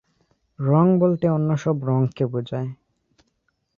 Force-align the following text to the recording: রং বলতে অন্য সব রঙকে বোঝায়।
রং 0.59 0.85
বলতে 0.99 1.25
অন্য 1.29 1.49
সব 1.57 1.77
রঙকে 1.83 2.25
বোঝায়। 2.25 2.69